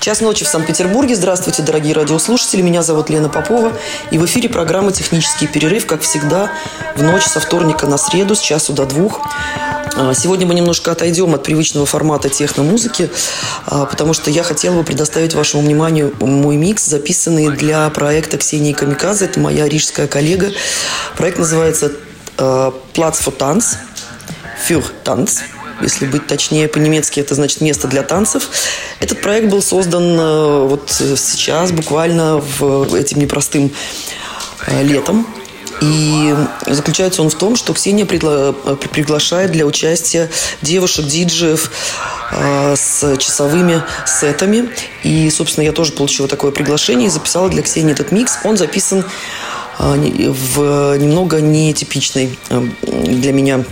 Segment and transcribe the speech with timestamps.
[0.00, 1.16] Час ночи в Санкт-Петербурге.
[1.16, 2.62] Здравствуйте, дорогие радиослушатели.
[2.62, 3.72] Меня зовут Лена Попова.
[4.12, 6.50] И в эфире программа «Технический перерыв», как всегда,
[6.94, 9.20] в ночь со вторника на среду с часу до двух.
[9.96, 13.10] А, Сегодня мы немножко отойдем от привычного формата техномузыки,
[13.66, 18.74] а, потому что я хотела бы предоставить вашему вниманию мой микс, записанный для проекта Ксении
[18.74, 19.24] Камиказы.
[19.24, 20.52] Это моя рижская коллега.
[21.16, 21.90] Проект называется
[22.38, 23.76] э, «Плац for Tanz»,
[24.68, 25.40] «Für Tanz»,
[25.80, 28.48] если быть точнее по-немецки, это значит место для танцев.
[29.00, 33.70] Этот проект был создан э, вот сейчас, буквально в этим непростым
[34.66, 35.26] э, летом.
[35.82, 36.34] И
[36.66, 40.30] заключается он в том, что Ксения пригла- при- приглашает для участия
[40.62, 41.70] девушек-диджеев
[42.32, 44.70] э, с часовыми сетами.
[45.02, 48.38] И, собственно, я тоже получила такое приглашение и записала для Ксении этот микс.
[48.44, 49.04] Он записан
[49.78, 49.84] э,
[50.30, 53.62] в немного нетипичной э, для меня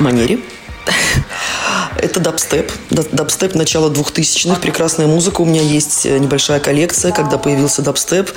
[0.00, 0.40] манере.
[1.96, 2.72] Это дабстеп.
[2.90, 4.60] Дабстеп начала 2000-х.
[4.60, 5.40] Прекрасная музыка.
[5.40, 8.30] У меня есть э, небольшая коллекция, когда появился дабстеп.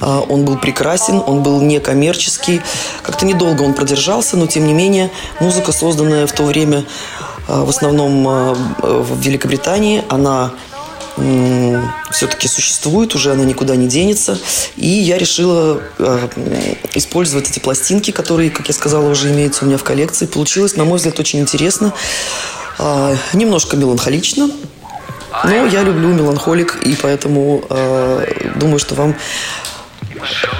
[0.00, 2.60] А, Он был прекрасен, он был некоммерческий.
[3.02, 5.10] Как-то недолго он продержался, но тем не менее
[5.40, 6.84] музыка, созданная в то время
[7.48, 10.52] а, в основном а, в Великобритании, она
[12.10, 14.38] все-таки существует, уже она никуда не денется.
[14.76, 16.28] И я решила э,
[16.94, 20.26] использовать эти пластинки, которые, как я сказала, уже имеются у меня в коллекции.
[20.26, 21.92] Получилось, на мой взгляд, очень интересно.
[22.78, 24.50] А, немножко меланхолично,
[25.44, 29.16] но я люблю меланхолик, и поэтому э, думаю, что вам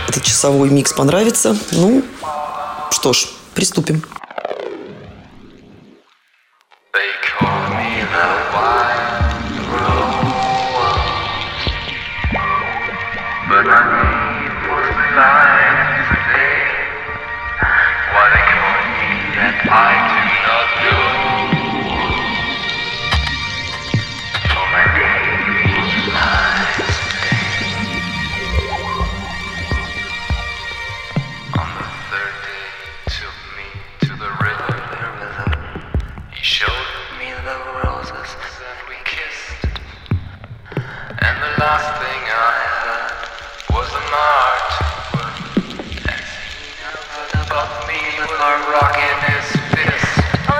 [0.09, 1.57] этот часовой микс понравится.
[1.73, 2.03] Ну,
[2.91, 4.03] что ж, приступим.
[6.93, 7.58] They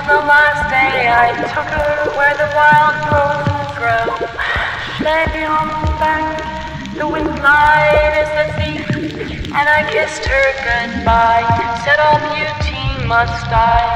[0.09, 4.09] the last day I took her where the wild roses grow.
[5.05, 6.33] Lay on the bank,
[6.97, 8.89] the wind night is the thief,
[9.53, 11.45] and I kissed her goodbye.
[11.85, 13.93] Said all beauty must die,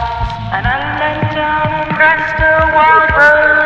[0.53, 3.62] and I lay down and pressed a wild rose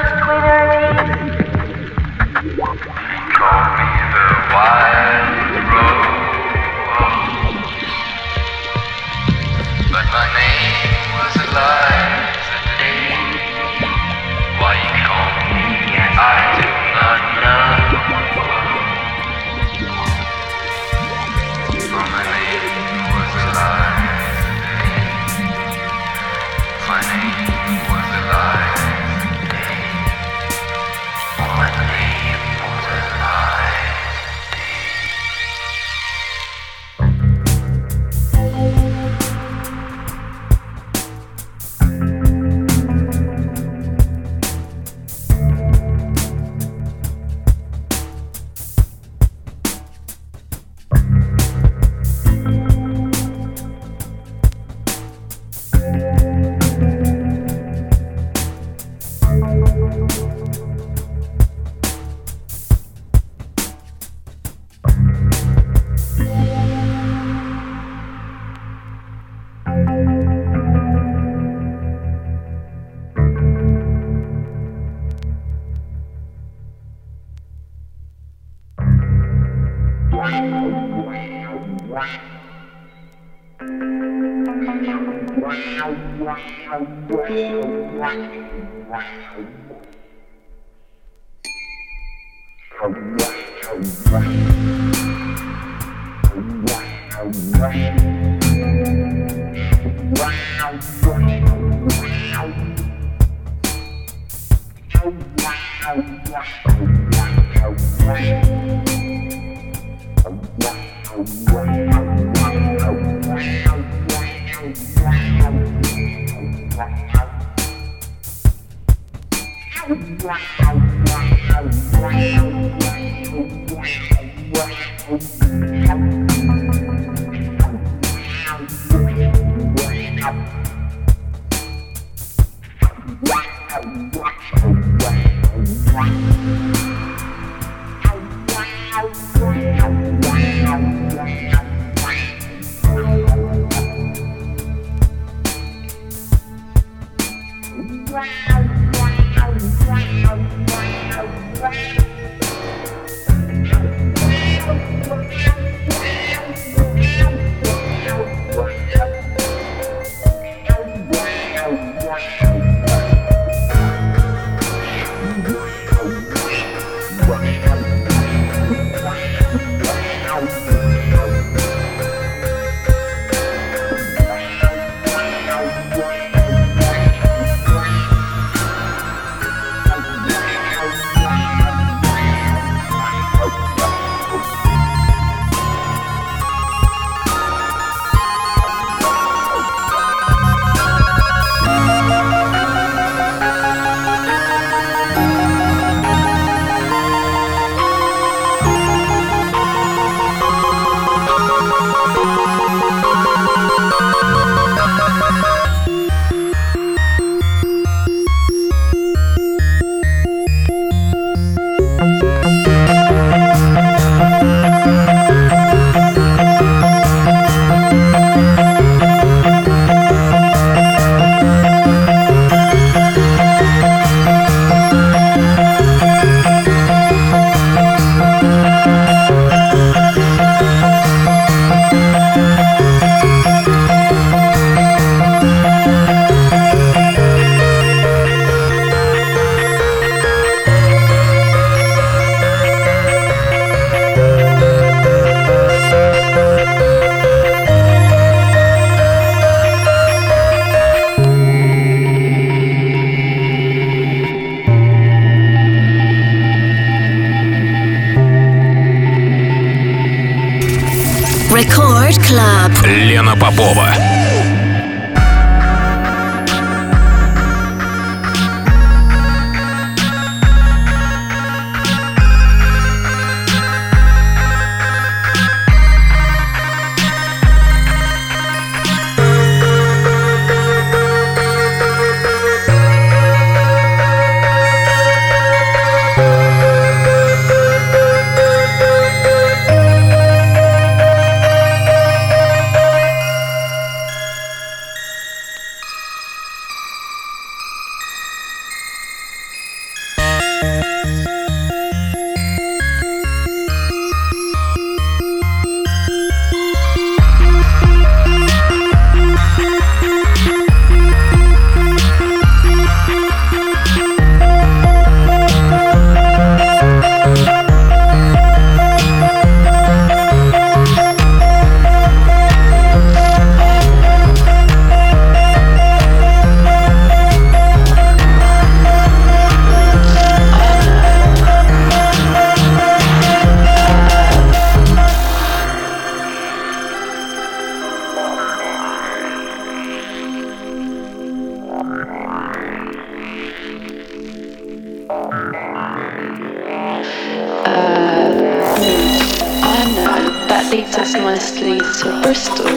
[351.22, 352.76] Mostly to Bristol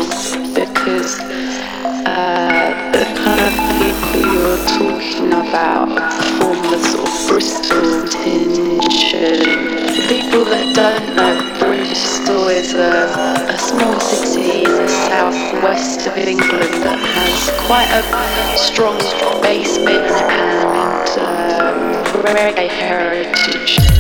[0.56, 1.20] because
[2.06, 9.14] uh, the kind of people you're talking about, performers or Bristol tinge,
[10.08, 16.84] people that don't know Bristol is a, a small city in the southwest of England
[16.84, 18.98] that has quite a strong
[19.42, 23.99] basement and uh, um, reggae heritage.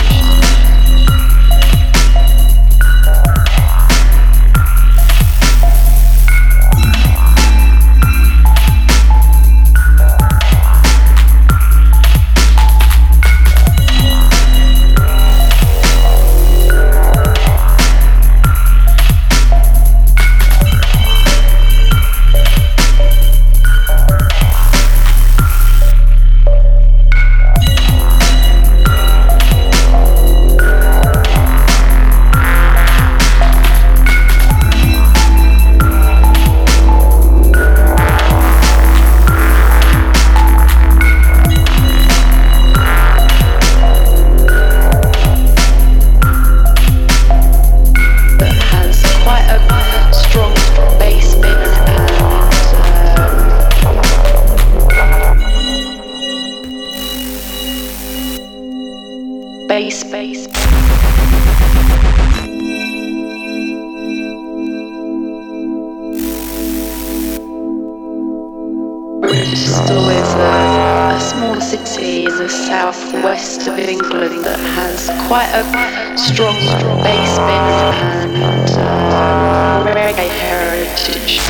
[74.49, 76.55] that has quite a strong
[77.03, 81.48] bass bend and uh, reggae heritage.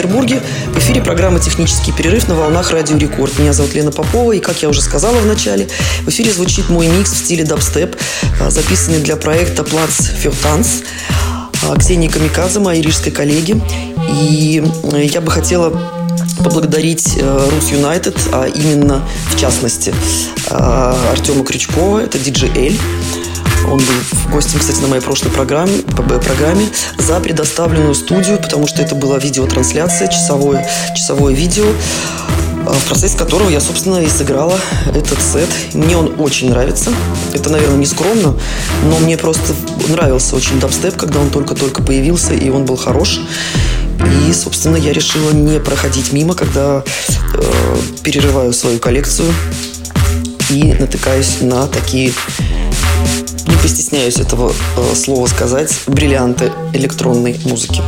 [0.00, 0.40] Санкт-Петербурге.
[0.72, 3.38] В эфире программа «Технический перерыв» на волнах Радио Рекорд.
[3.38, 5.68] Меня зовут Лена Попова, и, как я уже сказала в начале,
[6.04, 7.96] в эфире звучит мой микс в стиле дабстеп,
[8.40, 10.84] а, записанный для проекта «Platz für Tanz»
[11.78, 13.60] Ксении Камикадзе, моей рижской коллеги.
[14.22, 14.64] И
[15.12, 15.70] я бы хотела
[16.38, 19.02] поблагодарить Рус Юнайтед, а именно,
[19.34, 19.94] в частности,
[20.48, 22.78] Артема Крючкова, это диджей Эль,
[23.68, 26.68] он был гостем, кстати, на моей прошлой программе, программе
[26.98, 31.66] за предоставленную студию, потому что это была видеотрансляция, часовое, часовое видео,
[32.66, 34.58] а, в процессе которого я, собственно, и сыграла
[34.94, 35.48] этот сет.
[35.74, 36.90] Мне он очень нравится.
[37.32, 38.36] Это, наверное, не скромно,
[38.84, 39.54] но мне просто
[39.88, 43.20] нравился очень дабстеп, когда он только-только появился, и он был хорош.
[44.28, 46.82] И, собственно, я решила не проходить мимо, когда
[47.34, 49.32] э, перерываю свою коллекцию
[50.48, 52.12] и натыкаюсь на такие
[53.46, 57.82] не постесняюсь этого э, слова сказать, бриллианты электронной музыки.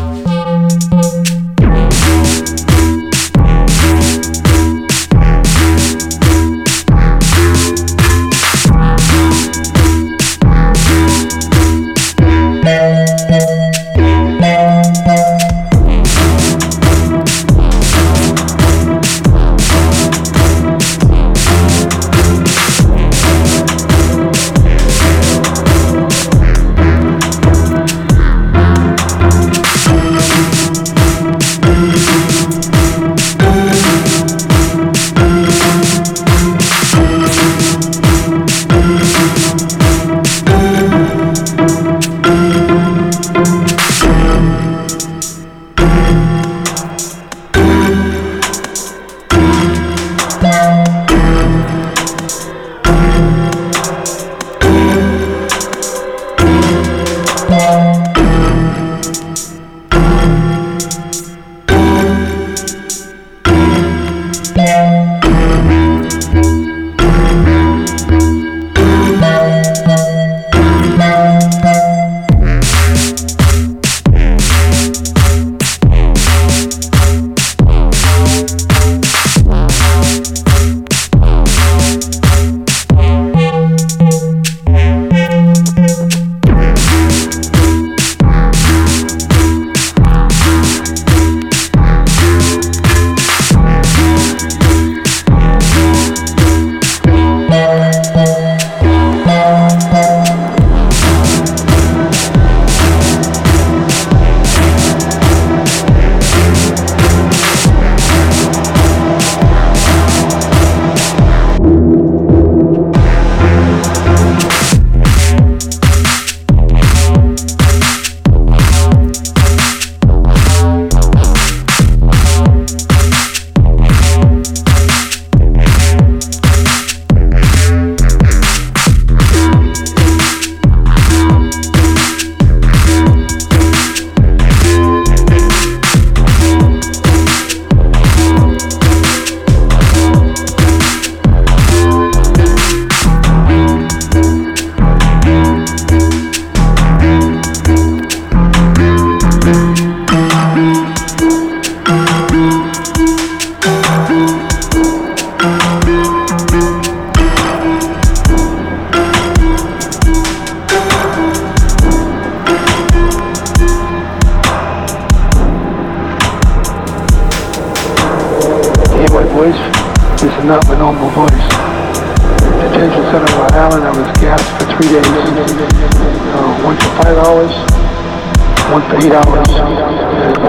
[178.72, 179.48] one for eight hours,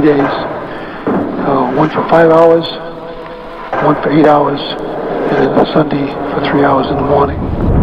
[0.01, 0.21] Three days.
[0.21, 2.65] Uh, one for five hours,
[3.85, 7.78] one for eight hours, and then a Sunday for three hours in the morning.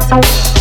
[0.00, 0.51] Thank you.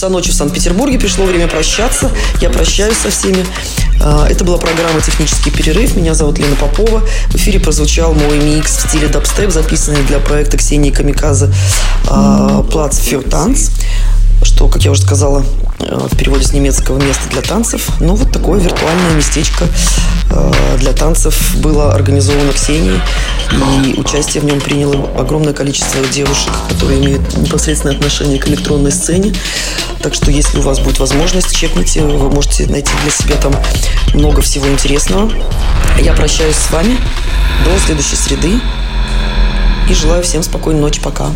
[0.00, 0.98] Часа ночи в Санкт-Петербурге.
[0.98, 2.10] Пришло время прощаться.
[2.40, 3.44] Я прощаюсь со всеми.
[4.02, 5.94] А, это была программа «Технический перерыв».
[5.94, 7.02] Меня зовут Лена Попова.
[7.26, 11.52] В эфире прозвучал мой микс в стиле дабстеп, записанный для проекта Ксении Камиказы
[12.06, 13.68] «Плац für Танц»
[14.42, 15.44] что, как я уже сказала,
[15.80, 17.88] в переводе с немецкого «место для танцев».
[18.00, 19.66] Ну, вот такое виртуальное местечко
[20.30, 23.00] э, для танцев было организовано Ксенией,
[23.84, 29.34] и участие в нем приняло огромное количество девушек, которые имеют непосредственное отношение к электронной сцене.
[30.02, 33.54] Так что, если у вас будет возможность, чекните, вы можете найти для себя там
[34.14, 35.30] много всего интересного.
[36.00, 36.98] Я прощаюсь с вами
[37.64, 38.60] до следующей среды
[39.88, 41.00] и желаю всем спокойной ночи.
[41.02, 41.30] Пока.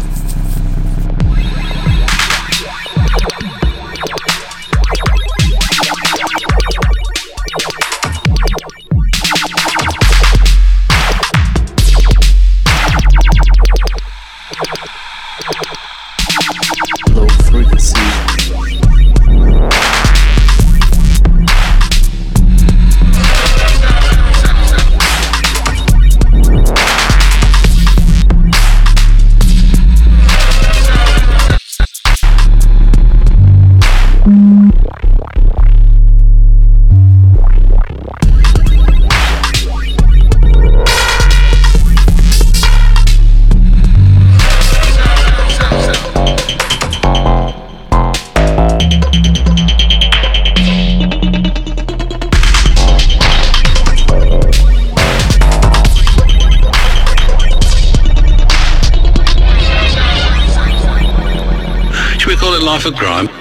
[62.84, 63.33] for crime.